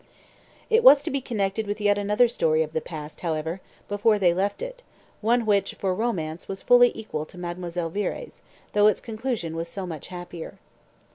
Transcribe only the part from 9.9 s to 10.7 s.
happier.